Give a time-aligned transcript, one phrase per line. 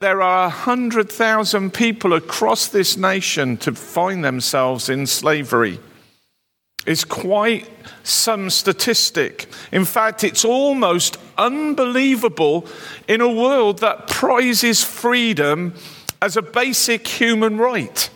[0.00, 5.78] there are 100,000 people across this nation to find themselves in slavery.
[6.86, 7.68] It's quite
[8.02, 9.46] some statistic.
[9.70, 12.66] In fact, it's almost unbelievable
[13.08, 15.74] in a world that prizes freedom
[16.22, 18.08] as a basic human right.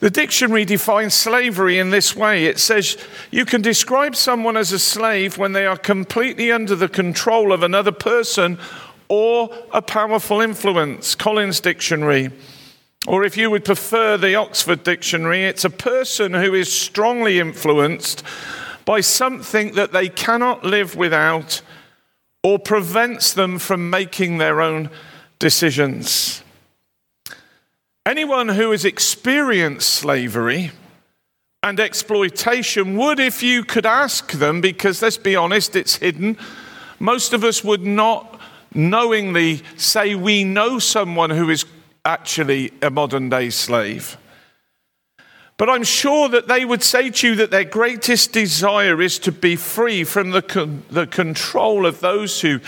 [0.00, 2.96] The dictionary defines slavery in this way it says
[3.30, 7.62] you can describe someone as a slave when they are completely under the control of
[7.62, 8.58] another person
[9.12, 11.14] or a powerful influence.
[11.14, 12.30] Collins Dictionary.
[13.06, 18.22] Or if you would prefer the Oxford Dictionary, it's a person who is strongly influenced
[18.86, 21.60] by something that they cannot live without
[22.42, 24.88] or prevents them from making their own
[25.38, 26.42] decisions.
[28.06, 30.70] Anyone who has experienced slavery
[31.62, 36.38] and exploitation would, if you could ask them, because let's be honest, it's hidden,
[36.98, 38.38] most of us would not
[38.74, 41.64] knowingly say we know someone who is
[42.04, 44.16] actually a modern day slave.
[45.56, 49.32] But I'm sure that they would say to you that their greatest desire is to
[49.32, 52.60] be free from the, con- the control of those who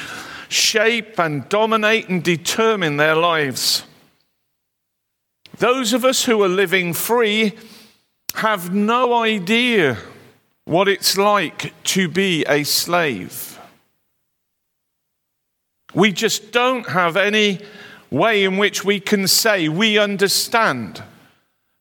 [0.48, 3.84] shape and dominate and determine their lives.
[5.58, 7.54] Those of us who are living free
[8.34, 9.98] have no idea
[10.64, 13.53] what it's like to be a slave.
[15.94, 17.60] We just don't have any
[18.10, 21.02] way in which we can say we understand.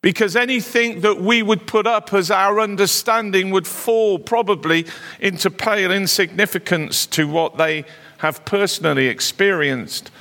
[0.01, 4.85] Because anything that we would put up as our understanding would fall probably
[5.21, 7.85] into pale insignificance to what they
[8.17, 10.11] have personally experienced,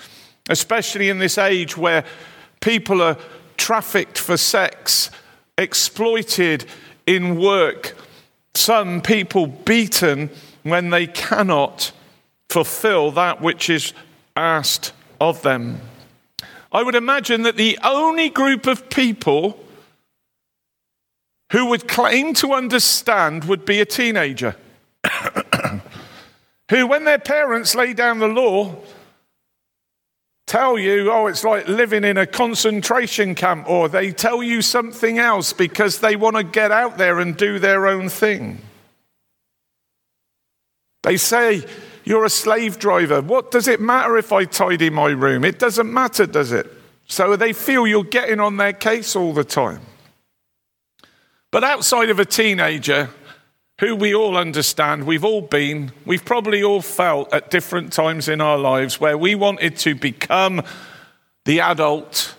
[0.48, 2.04] especially in this age where
[2.60, 3.18] people are
[3.56, 5.10] trafficked for sex,
[5.58, 6.64] exploited
[7.06, 7.96] in work,
[8.54, 10.30] some people beaten
[10.62, 11.92] when they cannot
[12.52, 13.94] fulfill that which is
[14.36, 15.80] asked of them.
[16.70, 19.58] I would imagine that the only group of people
[21.52, 24.56] who would claim to understand would be a teenager.
[26.70, 28.76] who, when their parents lay down the law,
[30.46, 35.18] tell you, oh, it's like living in a concentration camp, or they tell you something
[35.18, 38.58] else because they want to get out there and do their own thing.
[41.02, 41.64] They say,
[42.04, 43.20] you're a slave driver.
[43.20, 45.44] What does it matter if I tidy my room?
[45.44, 46.66] It doesn't matter, does it?
[47.06, 49.80] So they feel you're getting on their case all the time.
[51.50, 53.10] But outside of a teenager,
[53.80, 58.40] who we all understand, we've all been, we've probably all felt at different times in
[58.40, 60.62] our lives where we wanted to become
[61.44, 62.36] the adult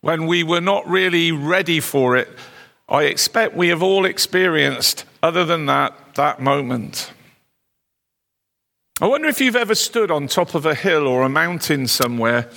[0.00, 2.28] when we were not really ready for it.
[2.88, 7.12] I expect we have all experienced, other than that, that moment.
[8.98, 12.48] I wonder if you've ever stood on top of a hill or a mountain somewhere.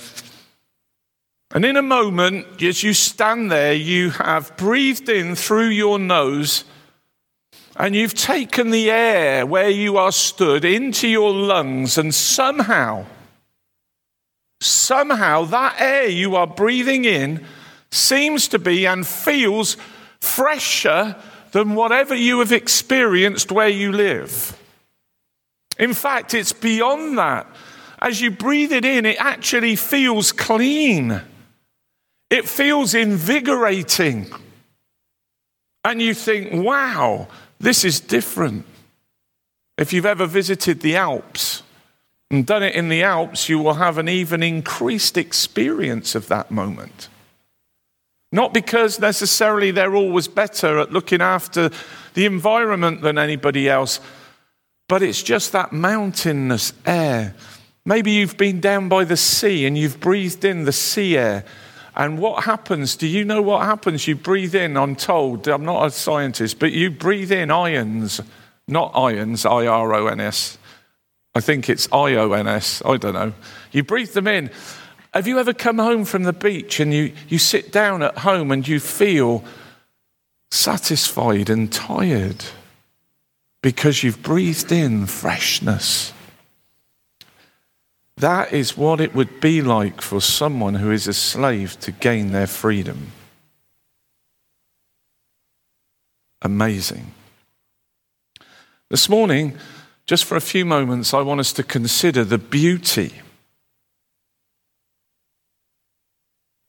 [1.52, 6.64] And in a moment, as you stand there, you have breathed in through your nose
[7.76, 13.06] and you've taken the air where you are stood into your lungs, and somehow,
[14.60, 17.44] somehow that air you are breathing in
[17.90, 19.76] seems to be and feels
[20.20, 21.16] fresher
[21.52, 24.59] than whatever you have experienced where you live.
[25.80, 27.46] In fact, it's beyond that.
[27.98, 31.22] As you breathe it in, it actually feels clean.
[32.28, 34.30] It feels invigorating.
[35.82, 38.66] And you think, wow, this is different.
[39.78, 41.62] If you've ever visited the Alps
[42.30, 46.50] and done it in the Alps, you will have an even increased experience of that
[46.50, 47.08] moment.
[48.32, 51.70] Not because necessarily they're always better at looking after
[52.12, 53.98] the environment than anybody else,
[54.90, 57.32] but it's just that mountainous air.
[57.84, 61.44] Maybe you've been down by the sea and you've breathed in the sea air
[61.94, 62.96] and what happens?
[62.96, 64.08] Do you know what happens?
[64.08, 68.20] You breathe in, I'm told, I'm not a scientist, but you breathe in ions,
[68.66, 70.58] not ions, I R O N S.
[71.36, 73.32] I think it's I O N S, I don't know.
[73.70, 74.50] You breathe them in.
[75.14, 78.50] Have you ever come home from the beach and you, you sit down at home
[78.50, 79.44] and you feel
[80.50, 82.44] satisfied and tired
[83.62, 86.12] because you've breathed in freshness?
[88.16, 92.32] That is what it would be like for someone who is a slave to gain
[92.32, 93.12] their freedom.
[96.42, 97.12] Amazing.
[98.90, 99.56] This morning,
[100.06, 103.14] just for a few moments, I want us to consider the beauty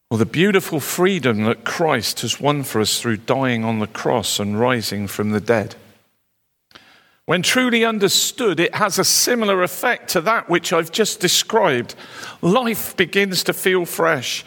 [0.10, 4.40] or the beautiful freedom that Christ has won for us through dying on the cross
[4.40, 5.76] and rising from the dead.
[7.26, 11.96] When truly understood, it has a similar effect to that which I've just described.
[12.42, 14.44] Life begins to feel fresh.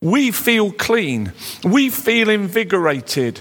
[0.00, 1.32] We feel clean.
[1.64, 3.40] We feel invigorated.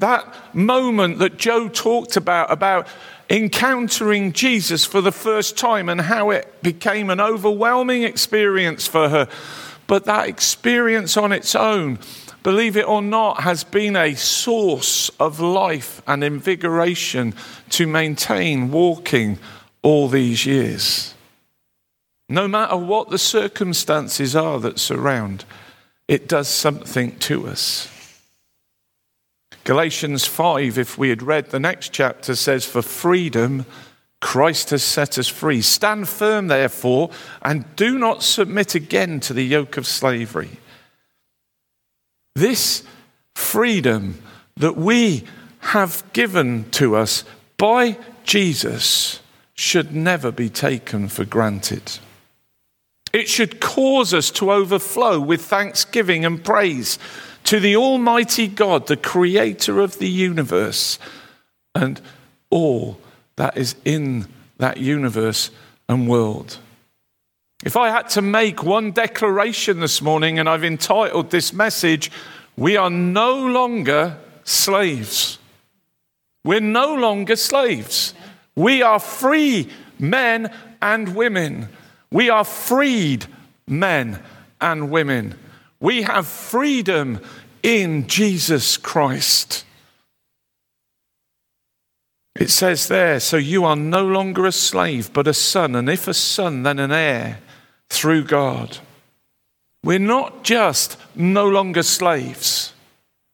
[0.00, 2.88] That moment that Joe talked about, about
[3.30, 9.28] encountering Jesus for the first time and how it became an overwhelming experience for her.
[9.86, 11.98] But that experience on its own
[12.44, 17.34] believe it or not, has been a source of life and invigoration
[17.70, 19.40] to maintain walking
[19.82, 21.14] all these years.
[22.28, 25.44] No matter what the circumstances are that surround,
[26.06, 27.90] it does something to us.
[29.64, 33.64] Galatians 5, if we had read the next chapter, says, For freedom,
[34.20, 35.62] Christ has set us free.
[35.62, 37.10] Stand firm, therefore,
[37.40, 40.58] and do not submit again to the yoke of slavery.
[42.34, 42.82] This
[43.34, 44.22] freedom
[44.56, 45.24] that we
[45.60, 47.24] have given to us
[47.56, 49.20] by Jesus
[49.54, 51.98] should never be taken for granted.
[53.12, 56.98] It should cause us to overflow with thanksgiving and praise
[57.44, 60.98] to the Almighty God, the Creator of the universe,
[61.74, 62.00] and
[62.50, 62.98] all
[63.36, 64.26] that is in
[64.58, 65.50] that universe
[65.88, 66.58] and world.
[67.64, 72.10] If I had to make one declaration this morning, and I've entitled this message,
[72.56, 75.38] We are no longer slaves.
[76.44, 78.12] We're no longer slaves.
[78.54, 81.70] We are free men and women.
[82.10, 83.24] We are freed
[83.66, 84.22] men
[84.60, 85.34] and women.
[85.80, 87.18] We have freedom
[87.62, 89.64] in Jesus Christ.
[92.38, 96.06] It says there, so you are no longer a slave, but a son, and if
[96.06, 97.38] a son, then an heir
[97.90, 98.78] through God.
[99.82, 102.72] We're not just no longer slaves,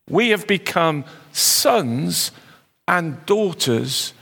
[0.08, 2.32] we have become sons
[2.88, 4.12] and daughters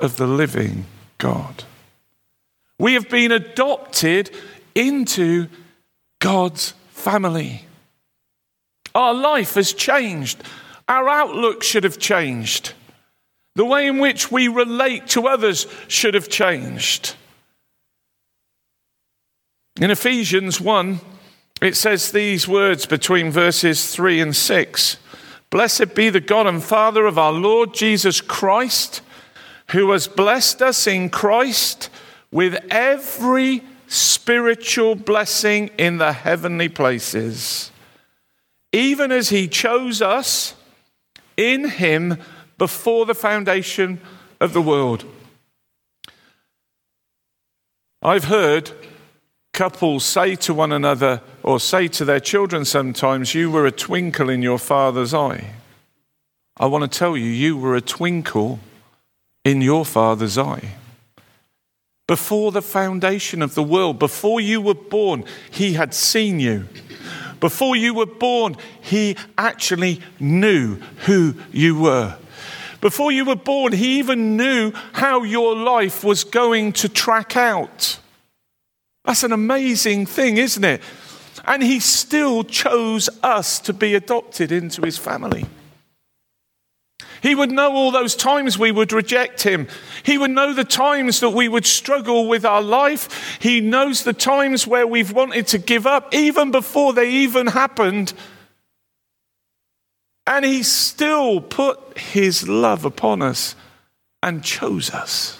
[0.00, 0.86] of the living
[1.18, 1.64] God.
[2.78, 4.30] We have been adopted
[4.74, 5.46] into
[6.18, 7.64] God's family.
[8.94, 10.42] Our life has changed.
[10.88, 12.72] Our outlook should have changed.
[13.54, 17.14] The way in which we relate to others should have changed.
[19.78, 21.00] In Ephesians 1,
[21.60, 24.96] it says these words between verses 3 and 6
[25.50, 29.02] Blessed be the God and Father of our Lord Jesus Christ,
[29.70, 31.90] who has blessed us in Christ
[32.30, 37.70] with every spiritual blessing in the heavenly places,
[38.72, 40.54] even as he chose us
[41.36, 42.18] in him
[42.56, 44.00] before the foundation
[44.40, 45.04] of the world.
[48.02, 48.72] I've heard
[49.56, 54.28] couples say to one another or say to their children sometimes, You were a twinkle
[54.28, 55.54] in your father's eye.
[56.58, 58.60] I want to tell you, you were a twinkle
[59.44, 60.74] in your father's eye.
[62.06, 66.68] Before the foundation of the world, before you were born, he had seen you.
[67.40, 70.76] Before you were born, he actually knew
[71.06, 72.16] who you were.
[72.80, 77.98] Before you were born, he even knew how your life was going to track out.
[79.06, 80.82] That's an amazing thing, isn't it?
[81.44, 85.46] And he still chose us to be adopted into his family.
[87.22, 89.68] He would know all those times we would reject him.
[90.02, 93.38] He would know the times that we would struggle with our life.
[93.40, 98.12] He knows the times where we've wanted to give up, even before they even happened.
[100.26, 103.54] And he still put his love upon us
[104.22, 105.35] and chose us.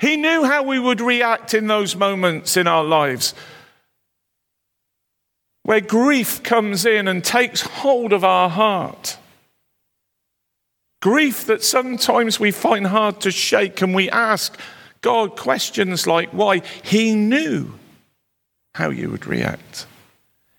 [0.00, 3.34] He knew how we would react in those moments in our lives
[5.66, 9.18] where grief comes in and takes hold of our heart.
[11.02, 14.56] Grief that sometimes we find hard to shake, and we ask
[15.00, 16.62] God questions like why.
[16.84, 17.72] He knew
[18.76, 19.86] how you would react,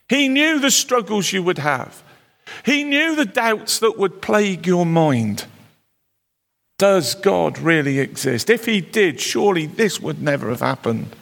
[0.10, 2.04] He knew the struggles you would have,
[2.66, 5.46] He knew the doubts that would plague your mind.
[6.78, 8.50] Does God really exist?
[8.50, 11.16] If He did, surely this would never have happened.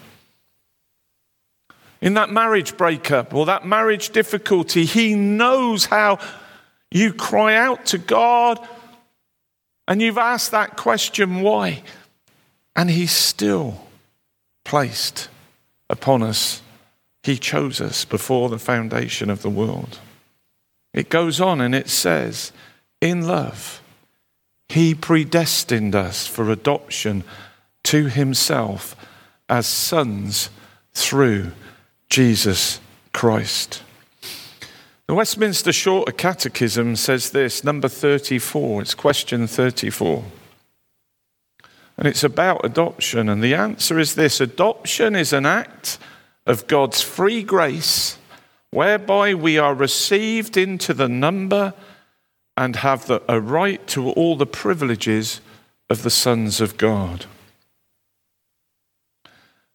[2.01, 6.19] In that marriage breakup or that marriage difficulty, He knows how
[6.91, 8.65] you cry out to God
[9.87, 11.83] and you've asked that question, why?
[12.75, 13.87] And He's still
[14.65, 15.29] placed
[15.89, 16.61] upon us.
[17.23, 19.99] He chose us before the foundation of the world.
[20.93, 22.51] It goes on and it says,
[23.01, 23.81] in love
[24.69, 27.23] he predestined us for adoption
[27.83, 28.95] to himself
[29.47, 30.49] as sons
[30.93, 31.51] through
[32.09, 32.79] Jesus
[33.13, 33.83] Christ.
[35.07, 40.23] The Westminster Shorter Catechism says this, number 34, it's question 34.
[41.97, 43.29] And it's about adoption.
[43.29, 45.99] And the answer is this adoption is an act
[46.45, 48.17] of God's free grace
[48.71, 51.73] whereby we are received into the number
[52.57, 55.41] and have the, a right to all the privileges
[55.89, 57.25] of the sons of God.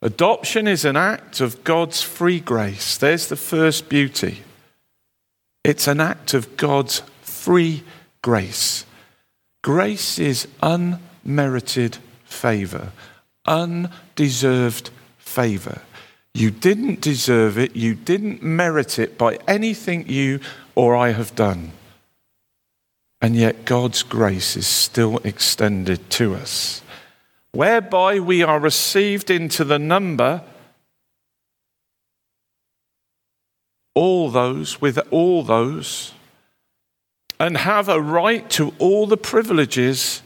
[0.02, 2.96] Adoption is an act of God's free grace.
[2.96, 4.42] There's the first beauty.
[5.62, 7.82] It's an act of God's free
[8.22, 8.86] grace.
[9.62, 12.92] Grace is unmerited favor,
[13.46, 15.82] undeserved favor.
[16.32, 20.40] You didn't deserve it, you didn't merit it by anything you
[20.74, 21.72] or I have done.
[23.20, 26.82] And yet God's grace is still extended to us,
[27.52, 30.42] whereby we are received into the number
[33.94, 36.14] all those with all those
[37.38, 40.22] and have a right to all the privileges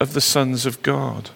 [0.00, 1.30] of the sons of God.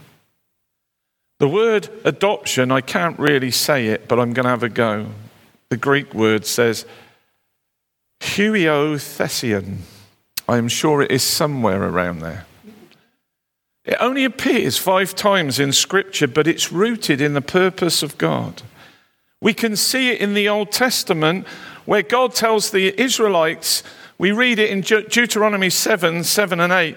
[1.38, 5.06] The word adoption, I can't really say it, but I'm going to have a go.
[5.70, 6.84] The Greek word says
[8.20, 9.78] huiothesion.
[10.50, 12.44] I am sure it is somewhere around there.
[13.84, 18.62] It only appears five times in Scripture, but it's rooted in the purpose of God.
[19.40, 21.46] We can see it in the Old Testament
[21.84, 23.84] where God tells the Israelites,
[24.18, 26.96] we read it in Deuteronomy 7 7 and 8.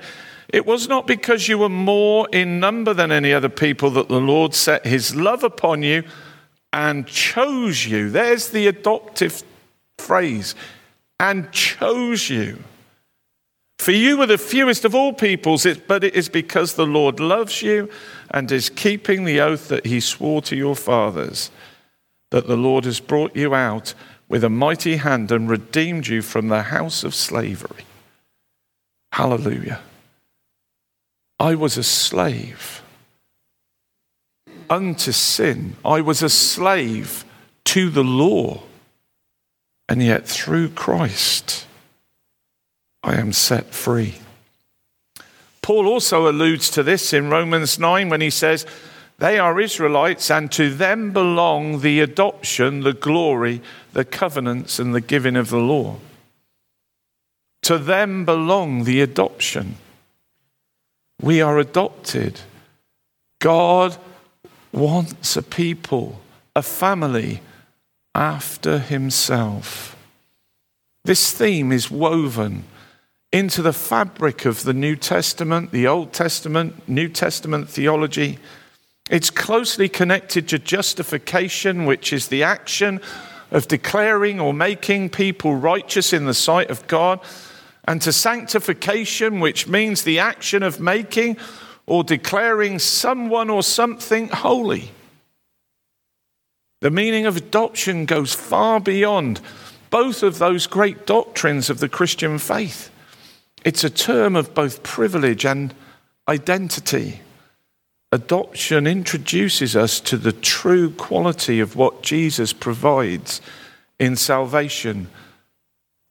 [0.49, 4.19] It was not because you were more in number than any other people that the
[4.19, 6.01] Lord set his love upon you
[6.73, 8.09] and chose you.
[8.09, 9.43] There's the adoptive
[9.99, 10.55] phrase
[11.19, 12.57] and chose you.
[13.79, 17.61] For you were the fewest of all peoples, but it is because the Lord loves
[17.61, 17.89] you
[18.31, 21.51] and is keeping the oath that he swore to your fathers
[22.31, 23.93] that the Lord has brought you out
[24.27, 27.85] with a mighty hand and redeemed you from the house of slavery.
[29.11, 29.81] Hallelujah.
[31.39, 32.81] I was a slave
[34.69, 35.75] unto sin.
[35.85, 37.23] I was a slave
[37.65, 38.63] to the law.
[39.87, 41.67] And yet, through Christ,
[43.03, 44.15] I am set free.
[45.61, 48.65] Paul also alludes to this in Romans 9 when he says,
[49.17, 53.61] They are Israelites, and to them belong the adoption, the glory,
[53.93, 55.97] the covenants, and the giving of the law.
[57.63, 59.75] To them belong the adoption.
[61.21, 62.41] We are adopted.
[63.39, 63.97] God
[64.73, 66.19] wants a people,
[66.55, 67.41] a family
[68.13, 69.95] after himself.
[71.05, 72.65] This theme is woven
[73.33, 78.37] into the fabric of the New Testament, the Old Testament, New Testament theology.
[79.09, 83.01] It's closely connected to justification, which is the action
[83.49, 87.19] of declaring or making people righteous in the sight of God
[87.85, 91.37] and to sanctification, which means the action of making
[91.87, 94.91] or declaring someone or something holy.
[96.81, 99.41] The meaning of adoption goes far beyond
[99.89, 102.91] both of those great doctrines of the Christian faith.
[103.63, 105.73] It's a term of both privilege and
[106.27, 107.21] identity.
[108.11, 113.41] Adoption introduces us to the true quality of what Jesus provides
[113.99, 115.07] in salvation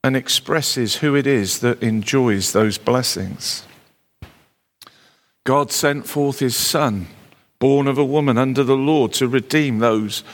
[0.03, 3.65] and expresses who it is that enjoys those blessings.
[5.45, 7.07] God sent forth his Son,
[7.59, 10.25] born of a woman under the law, to redeem those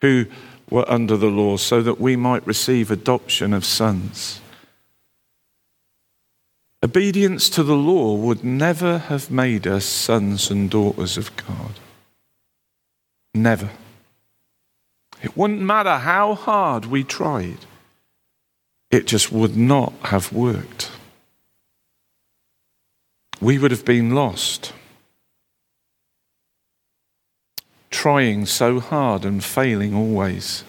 [0.00, 0.26] who
[0.70, 4.40] were under the law, so that we might receive adoption of sons.
[6.82, 11.72] Obedience to the law would never have made us sons and daughters of God.
[13.34, 13.70] Never.
[15.22, 17.58] It wouldn't matter how hard we tried
[18.90, 20.90] it just would not have worked.
[23.40, 24.72] We would have been lost.
[27.90, 30.64] Trying so hard and failing always.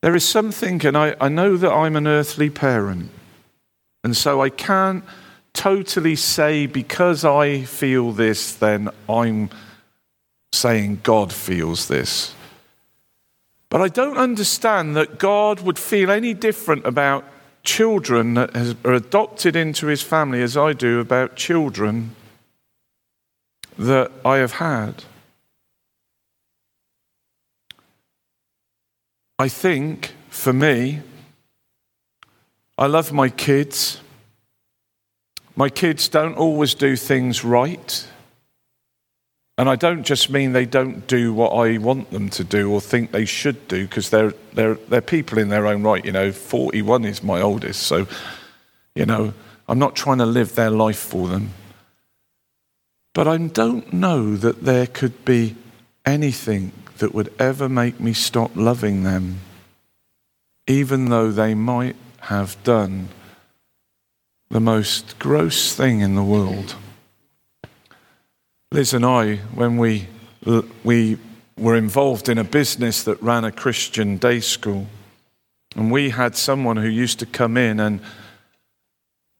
[0.00, 3.10] There is something, and I, I know that I'm an earthly parent,
[4.04, 5.04] and so I can't
[5.52, 9.50] totally say because I feel this, then I'm
[10.52, 12.34] saying God feels this.
[13.70, 17.24] But I don't understand that God would feel any different about
[17.64, 22.14] children that are adopted into his family as I do about children
[23.76, 25.04] that I have had.
[29.38, 31.02] I think for me,
[32.78, 34.00] I love my kids.
[35.56, 38.06] My kids don't always do things right.
[39.58, 42.80] And I don't just mean they don't do what I want them to do or
[42.80, 46.04] think they should do, because they're, they're, they're people in their own right.
[46.04, 47.82] You know, 41 is my oldest.
[47.82, 48.06] So,
[48.94, 49.34] you know,
[49.68, 51.50] I'm not trying to live their life for them.
[53.12, 55.56] But I don't know that there could be
[56.06, 59.40] anything that would ever make me stop loving them,
[60.68, 63.08] even though they might have done
[64.50, 66.74] the most gross thing in the world.
[68.72, 70.08] Liz and I, when we,
[70.84, 71.18] we
[71.56, 74.86] were involved in a business that ran a Christian day school,
[75.76, 78.00] and we had someone who used to come in and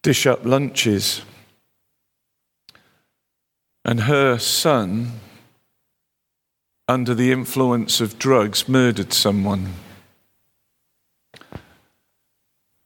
[0.02, 1.23] dish up lunches.
[3.85, 5.20] And her son,
[6.87, 9.75] under the influence of drugs, murdered someone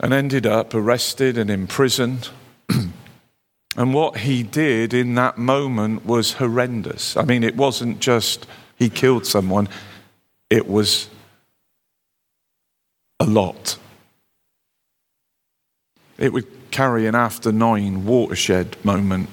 [0.03, 2.29] and ended up arrested and imprisoned.
[3.77, 7.17] and what he did in that moment was horrendous.
[7.17, 9.69] I mean, it wasn't just he killed someone,
[10.51, 11.09] it was
[13.21, 13.79] a lot.
[16.19, 19.29] It would carry an after nine watershed moment.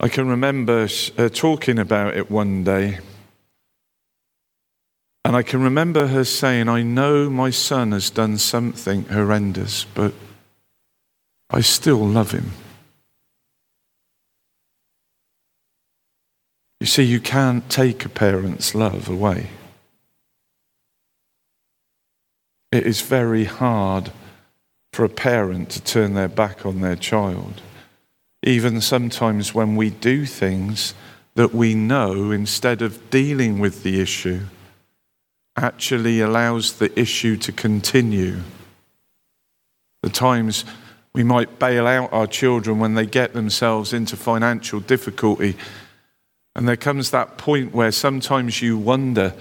[0.00, 2.98] I can remember uh, talking about it one day,
[5.28, 10.14] and I can remember her saying, I know my son has done something horrendous, but
[11.50, 12.52] I still love him.
[16.80, 19.50] You see, you can't take a parent's love away.
[22.72, 24.12] It is very hard
[24.94, 27.60] for a parent to turn their back on their child.
[28.42, 30.94] Even sometimes when we do things
[31.34, 34.46] that we know, instead of dealing with the issue,
[35.58, 38.38] actually allows the issue to continue.
[40.02, 40.64] The times
[41.12, 45.56] we might bail out our children when they get themselves into financial difficulty
[46.58, 49.32] and there comes that point where sometimes you wonder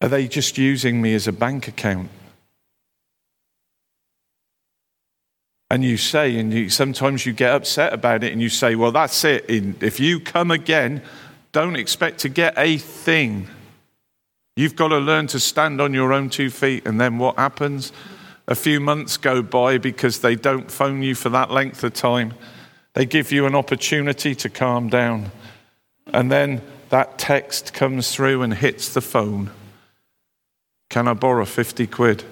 [0.00, 2.10] are they just using me as a bank account?
[5.70, 8.90] And you say, and you, sometimes you get upset about it and you say, well,
[8.90, 9.44] that's it.
[9.48, 11.02] If you come again,
[11.52, 13.46] don't expect to get a thing.
[14.58, 16.84] You've got to learn to stand on your own two feet.
[16.84, 17.92] And then what happens?
[18.48, 22.34] A few months go by because they don't phone you for that length of time.
[22.94, 25.30] They give you an opportunity to calm down.
[26.08, 29.52] And then that text comes through and hits the phone.
[30.90, 32.24] Can I borrow 50 quid?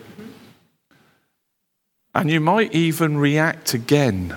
[2.13, 4.37] And you might even react again.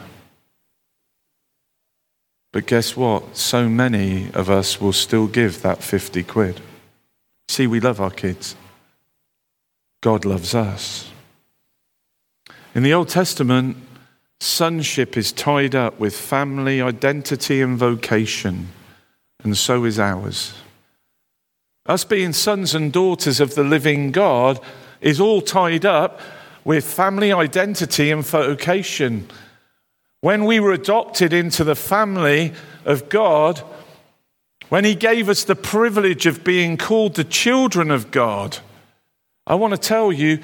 [2.51, 3.35] But guess what?
[3.35, 6.61] So many of us will still give that 50 quid.
[7.49, 8.55] See, we love our kids.
[10.01, 11.09] God loves us.
[12.75, 13.77] In the Old Testament,
[14.39, 18.67] sonship is tied up with family, identity, and vocation
[19.43, 20.53] and so is ours.
[21.87, 24.59] Us being sons and daughters of the living God
[25.01, 26.21] is all tied up
[26.63, 29.27] with family identity and vocation.
[30.21, 32.53] When we were adopted into the family
[32.85, 33.63] of God,
[34.69, 38.59] when He gave us the privilege of being called the children of God,
[39.45, 40.39] I want to tell you,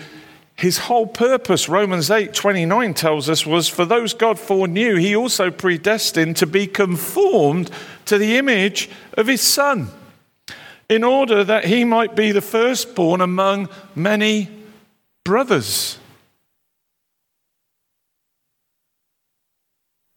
[0.55, 5.51] his whole purpose, Romans 8 29 tells us, was for those God foreknew, he also
[5.51, 7.69] predestined to be conformed
[8.05, 9.89] to the image of his Son,
[10.87, 14.49] in order that he might be the firstborn among many
[15.25, 15.99] brothers.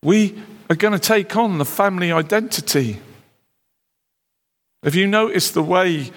[0.04, 0.40] We
[0.70, 3.00] are going to take on the family identity.
[4.82, 6.10] Have you noticed the way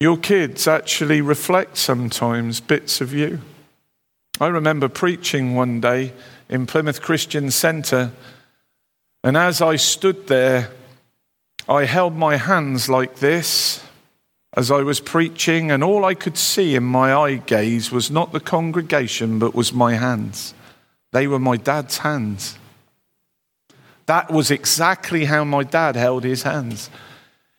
[0.00, 3.40] your kids actually reflect sometimes bits of you?
[4.40, 6.12] I remember preaching one day
[6.48, 8.12] in Plymouth Christian Centre
[9.24, 10.70] and as I stood there,
[11.66, 13.82] I held my hands like this
[14.54, 18.32] as I was preaching, and all I could see in my eye gaze was not
[18.32, 20.52] the congregation, but was my hands.
[21.12, 22.58] They were my dad's hands.
[24.04, 26.90] That was exactly how my dad held his hands.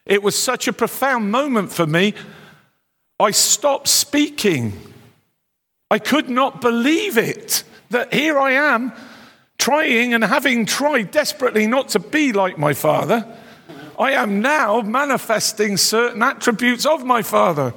[0.06, 2.13] It was such a profound moment for me.
[3.20, 4.74] I stopped speaking.
[5.89, 8.94] I could not believe it that here I am
[9.58, 13.26] trying and having tried desperately not to be like my father,
[13.98, 17.74] I am now manifesting certain attributes of my father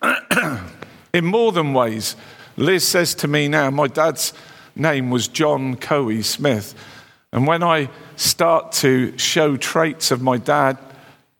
[1.12, 2.16] in more than ways.
[2.56, 4.32] Liz says to me now, my dad's
[4.76, 6.74] name was John Coey Smith.
[7.32, 10.78] And when I start to show traits of my dad,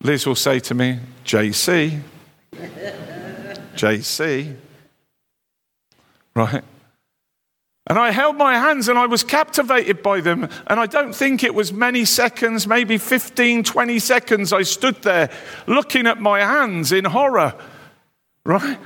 [0.05, 2.01] Liz will say to me, JC,
[3.75, 4.55] JC,
[6.37, 6.62] right?
[7.87, 10.49] And I held my hands and I was captivated by them.
[10.67, 15.31] And I don't think it was many seconds, maybe 15, 20 seconds, I stood there
[15.67, 17.55] looking at my hands in horror,
[18.45, 18.79] right?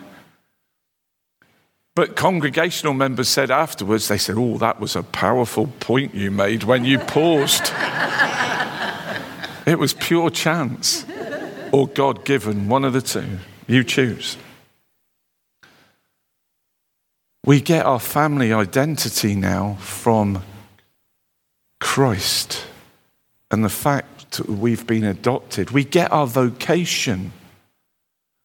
[1.97, 6.63] But congregational members said afterwards, they said, Oh, that was a powerful point you made
[6.63, 7.73] when you paused.
[9.69, 11.05] it was pure chance
[11.73, 13.39] or God given, one of the two.
[13.67, 14.37] You choose.
[17.45, 20.43] We get our family identity now from
[21.81, 22.65] Christ
[23.51, 25.71] and the fact that we've been adopted.
[25.71, 27.33] We get our vocation.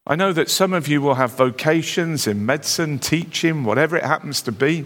[0.05, 4.41] I know that some of you will have vocations in medicine, teaching, whatever it happens
[4.43, 4.86] to be.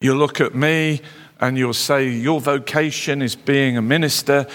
[0.00, 1.00] You'll look at me
[1.44, 4.46] and you'll say, Your vocation is being a minister.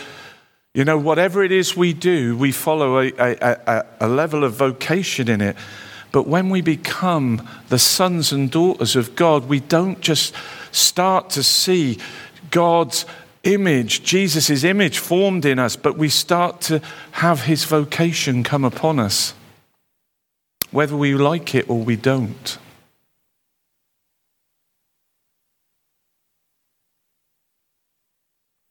[0.73, 5.29] You know, whatever it is we do, we follow a, a, a, level of vocation
[5.29, 5.55] in it.
[6.11, 10.33] But when we become the sons and daughters of God, we don't just
[10.71, 11.99] start to see
[12.49, 13.05] God's
[13.43, 18.99] image, Jesus' image formed in us, but we start to have his vocation come upon
[18.99, 19.35] us,
[20.71, 22.57] whether we like it or we don't.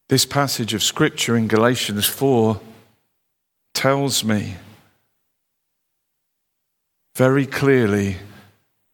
[0.09, 2.59] This passage of Scripture in Galatians 4
[3.75, 4.55] tells me
[7.15, 8.17] very clearly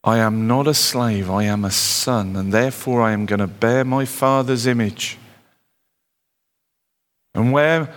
[0.03, 3.47] I am not a slave, I am a son, and therefore I am going to
[3.47, 5.17] bear my Father's image.
[7.33, 7.93] And where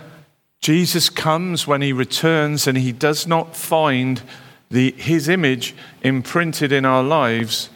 [0.61, 4.22] Jesus comes when he returns and he does not find
[4.70, 7.68] the, his image imprinted in our lives,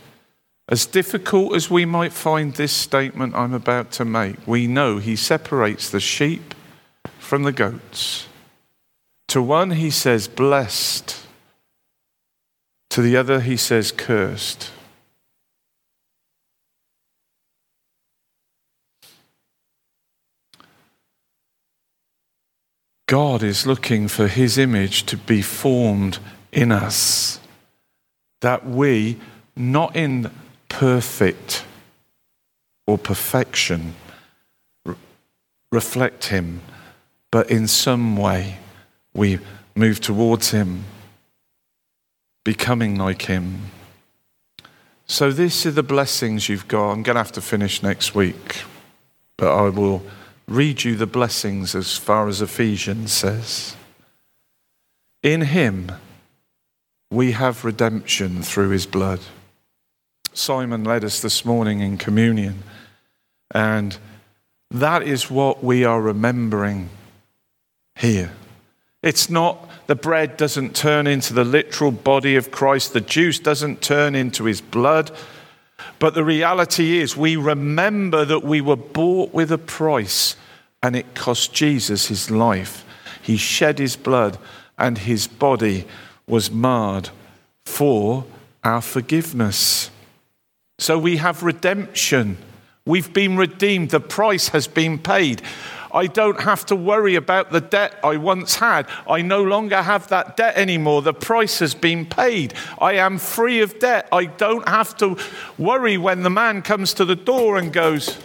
[0.68, 5.16] as difficult as we might find this statement I'm about to make, we know he
[5.16, 6.54] separates the sheep
[7.18, 8.26] from the goats.
[9.28, 11.26] To one he says, blessed.
[12.90, 14.70] To the other, he says, cursed.
[23.06, 26.18] God is looking for his image to be formed
[26.50, 27.40] in us,
[28.40, 29.18] that we,
[29.56, 30.30] not in
[30.72, 31.64] perfect
[32.86, 33.94] or perfection,
[35.70, 36.60] reflect him,
[37.30, 38.58] but in some way
[39.14, 39.38] we
[39.74, 40.84] move towards him
[42.44, 43.70] becoming like Him.
[45.06, 46.90] So, these are the blessings you've got.
[46.90, 48.62] I'm going to have to finish next week,
[49.36, 50.02] but I will
[50.48, 53.76] read you the blessings as far as Ephesians says.
[55.22, 55.92] In Him,
[57.10, 59.20] we have redemption through His blood.
[60.34, 62.62] Simon led us this morning in communion,
[63.54, 63.96] and
[64.70, 66.88] that is what we are remembering
[67.96, 68.32] here.
[69.02, 73.82] It's not the bread doesn't turn into the literal body of Christ, the juice doesn't
[73.82, 75.10] turn into his blood.
[75.98, 80.36] But the reality is, we remember that we were bought with a price
[80.82, 82.84] and it cost Jesus his life.
[83.20, 84.38] He shed his blood
[84.78, 85.86] and his body
[86.26, 87.10] was marred
[87.64, 88.24] for
[88.64, 89.90] our forgiveness.
[90.82, 92.38] So we have redemption.
[92.84, 93.90] We've been redeemed.
[93.90, 95.40] The price has been paid.
[95.94, 98.88] I don't have to worry about the debt I once had.
[99.08, 101.02] I no longer have that debt anymore.
[101.02, 102.54] The price has been paid.
[102.80, 104.08] I am free of debt.
[104.10, 105.16] I don't have to
[105.56, 108.18] worry when the man comes to the door and goes,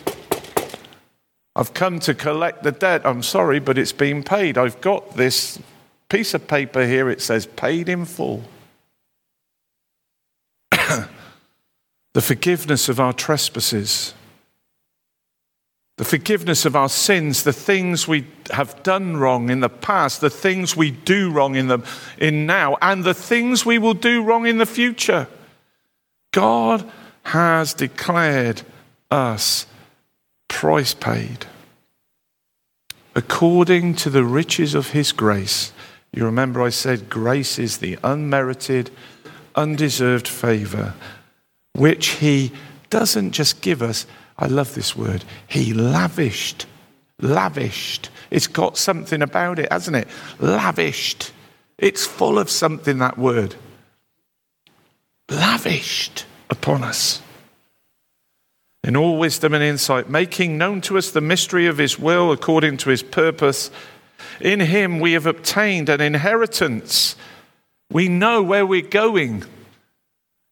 [1.56, 3.06] I've come to collect the debt.
[3.06, 4.58] I'm sorry, but it's been paid.
[4.58, 5.60] I've got this
[6.10, 7.08] piece of paper here.
[7.08, 8.46] It says paid in full.
[12.18, 14.16] the forgiveness of our trespasses
[15.98, 20.30] the forgiveness of our sins, the things we have done wrong in the past, the
[20.32, 21.80] things we do wrong in, the,
[22.18, 25.28] in now, and the things we will do wrong in the future.
[26.32, 26.90] God
[27.24, 28.64] has declared
[29.12, 29.68] us
[30.48, 31.46] price paid.
[33.16, 35.72] According to the riches of his grace.
[36.12, 38.90] You remember I said grace is the unmerited,
[39.56, 40.96] undeserved favor,
[41.78, 42.52] which he
[42.90, 44.06] doesn't just give us
[44.38, 45.24] I love this word.
[45.48, 46.68] He lavished.
[47.20, 48.10] Lavished.
[48.30, 50.08] It's got something about it, hasn't it?
[50.40, 51.32] Lavished.
[51.78, 53.56] It's full of something, that word.
[55.30, 57.22] Lavished upon us.
[58.84, 62.78] In all wisdom and insight, making known to us the mystery of his will according
[62.78, 63.72] to his purpose.
[64.40, 67.16] In him we have obtained an inheritance.
[67.92, 69.44] We know where we're going.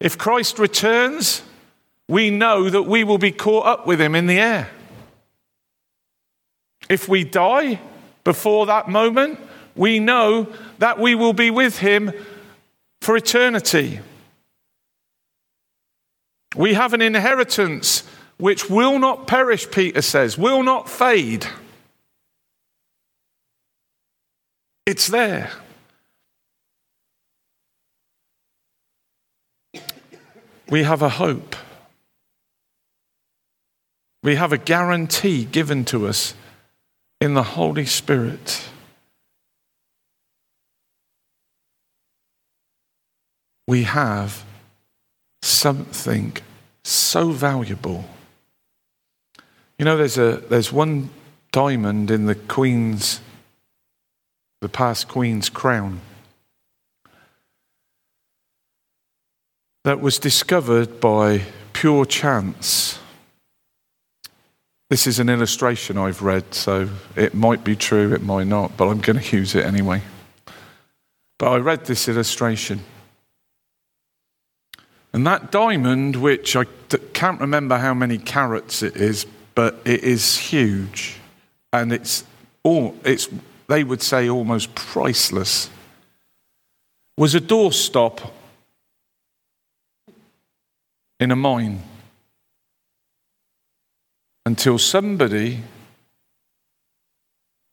[0.05, 1.41] If Christ returns,
[2.07, 4.69] we know that we will be caught up with him in the air.
[6.87, 7.79] If we die
[8.23, 9.39] before that moment,
[9.75, 12.13] we know that we will be with him
[13.01, 13.99] for eternity.
[16.55, 18.03] We have an inheritance
[18.37, 21.47] which will not perish, Peter says, will not fade.
[24.85, 25.49] It's there.
[30.69, 31.55] We have a hope.
[34.23, 36.33] We have a guarantee given to us
[37.21, 38.67] in the Holy Spirit.
[43.67, 44.43] We have
[45.41, 46.37] something
[46.83, 48.05] so valuable.
[49.77, 51.09] You know, there's, a, there's one
[51.51, 53.21] diamond in the Queen's,
[54.61, 56.01] the past Queen's crown
[59.85, 62.97] that was discovered by pure chance.
[64.89, 68.87] This is an illustration I've read, so it might be true, it might not, but
[68.87, 70.01] I'm going to use it anyway.
[71.37, 72.79] But I read this illustration.
[75.13, 76.63] And that diamond, which I
[77.13, 81.17] can't remember how many carats it is, but it is huge.
[81.71, 82.23] And it's
[82.63, 83.29] all, it's,
[83.67, 85.69] they would say, almost priceless,
[87.19, 88.31] was a doorstop
[91.25, 91.81] in a mine
[94.45, 95.63] until somebody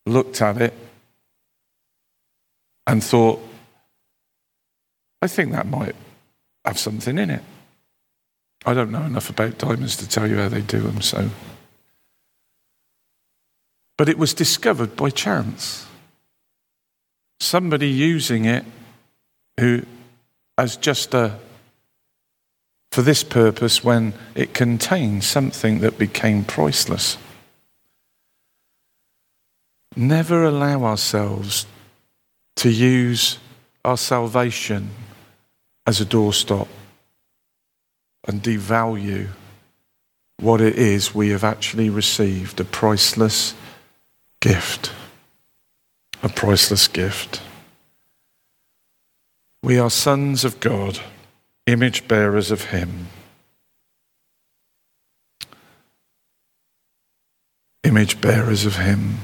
[0.06, 0.72] looked at it
[2.86, 3.46] and thought,
[5.20, 5.94] I think that might
[6.64, 7.42] have something in it.
[8.64, 11.28] I don't know enough about diamonds to tell you how they do them, so.
[13.98, 15.86] But it was discovered by chance.
[17.38, 18.64] Somebody using it
[19.60, 19.82] who,
[20.56, 21.38] as just a,
[22.92, 27.16] for this purpose, when it contained something that became priceless.
[29.96, 31.66] Never allow ourselves
[32.56, 33.38] to use
[33.82, 34.90] our salvation
[35.86, 36.68] as a doorstop
[38.28, 39.28] and devalue
[40.38, 43.54] what it is we have actually received a priceless
[44.40, 44.92] gift.
[46.22, 47.40] A priceless gift.
[49.62, 51.00] We are sons of God,
[51.66, 53.06] image bearers of Him.
[57.84, 59.18] Image bearers of Him.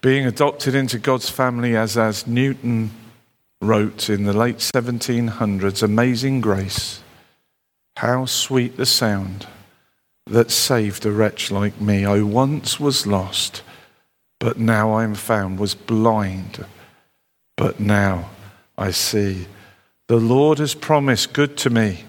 [0.00, 2.90] Being adopted into God's family as, as Newton
[3.60, 7.02] wrote in the late 1700s Amazing Grace,
[7.96, 9.46] how sweet the sound
[10.26, 12.04] that saved a wretch like me.
[12.06, 13.62] I once was lost,
[14.38, 16.64] but now I am found, was blind,
[17.56, 18.30] but now
[18.78, 19.46] I see.
[20.10, 22.02] The Lord has promised good to me.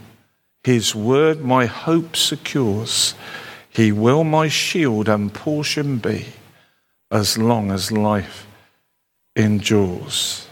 [0.64, 3.14] His word my hope secures.
[3.70, 6.26] He will my shield and portion be
[7.12, 8.48] as long as life
[9.36, 10.48] endures.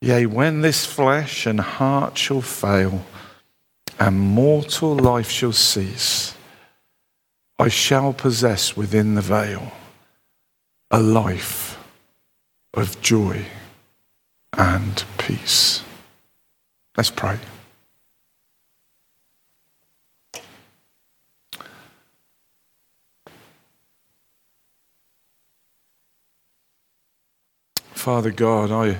[0.00, 3.04] Yea, when this flesh and heart shall fail,
[4.00, 6.34] and mortal life shall cease,
[7.58, 9.70] I shall possess within the veil
[10.90, 11.78] a life
[12.72, 13.44] of joy
[14.54, 15.82] and peace.
[16.98, 17.38] Let's pray.
[27.92, 28.98] Father God, I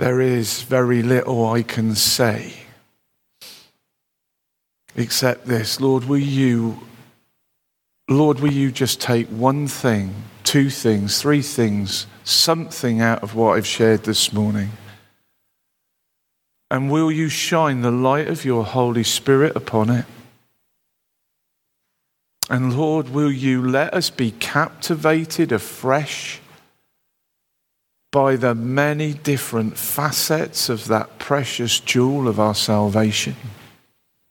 [0.00, 2.54] there is very little I can say
[4.96, 5.80] except this.
[5.80, 6.80] Lord, will you,
[8.08, 13.56] Lord, will you just take one thing, two things, three things, something out of what
[13.56, 14.70] I've shared this morning?
[16.70, 20.04] And will you shine the light of your Holy Spirit upon it?
[22.48, 26.40] And Lord, will you let us be captivated afresh
[28.10, 33.36] by the many different facets of that precious jewel of our salvation.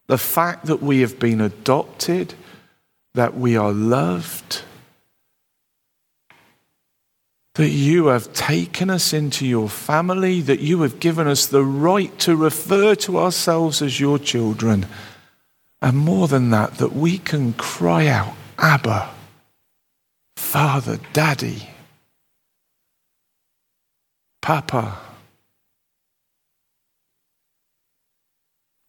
[0.07, 2.33] The fact that we have been adopted,
[3.13, 4.63] that we are loved,
[7.59, 12.17] that you have taken us into your family, that you have given us the right
[12.17, 14.85] to refer to ourselves as your children.
[15.81, 19.09] And more than that, that we can cry out, Abba,
[20.37, 21.69] Father, Daddy.
[24.41, 24.97] Papa,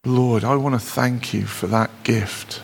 [0.04, 2.62] Lord, I want to thank you for that gift.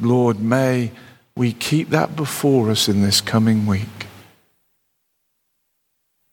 [0.00, 0.92] Lord, may
[1.36, 4.01] we keep that before us in this coming week,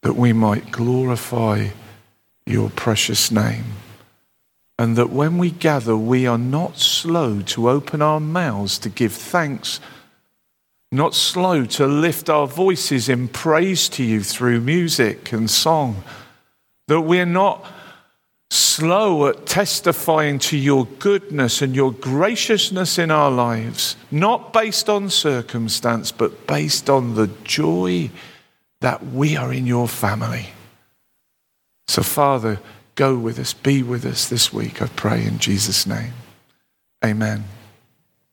[0.01, 1.69] that we might glorify
[2.45, 3.65] your precious name.
[4.77, 9.13] And that when we gather, we are not slow to open our mouths to give
[9.13, 9.79] thanks
[10.91, 16.03] not slow to lift our voices in praise to you through music and song,
[16.87, 17.63] that we're not
[18.49, 25.07] slow at testifying to your goodness and your graciousness in our lives, not based on
[25.11, 28.09] circumstance, but based on the joy
[28.81, 30.47] that we are in your family.
[31.87, 32.59] So, Father,
[32.95, 36.13] go with us, be with us this week, I pray in Jesus' name.
[37.03, 37.45] Amen.